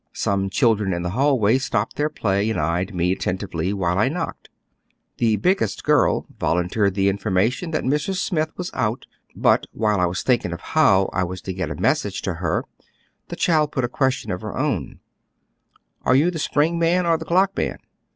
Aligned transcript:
Some 0.13 0.49
children 0.49 0.93
in 0.93 1.03
the 1.03 1.11
hallway 1.11 1.59
stopped 1.59 1.95
their 1.95 2.09
play 2.09 2.49
and 2.49 2.59
eyed 2.59 2.95
me 2.95 3.11
attentively 3.11 3.71
while 3.71 3.99
I 3.99 4.09
knocked. 4.09 4.49
The 5.17 5.35
biggest 5.35 5.83
girl 5.83 6.25
volunteered 6.39 6.95
the 6.95 7.07
infor 7.07 7.31
mation 7.31 7.71
that 7.71 7.83
Mrs. 7.83 8.15
Smith 8.15 8.51
was 8.57 8.71
out; 8.73 9.05
but 9.35 9.67
wliile 9.77 9.99
I 9.99 10.07
was 10.07 10.23
think 10.23 10.43
ing 10.43 10.53
of 10.53 10.61
how 10.61 11.07
I 11.13 11.23
was 11.23 11.39
to 11.43 11.53
get 11.53 11.69
a 11.69 11.75
message 11.75 12.23
to 12.23 12.33
her, 12.33 12.65
the 13.27 13.35
child 13.35 13.71
put 13.73 13.85
a 13.85 13.87
question 13.87 14.31
of 14.31 14.41
her 14.41 14.57
own:" 14.57 15.01
Are 16.03 16.15
you 16.15 16.31
the 16.31 16.39
spring 16.39 16.79
man 16.79 17.05
or 17.05 17.19
the 17.19 17.25
clock 17.25 17.55
man 17.55 17.77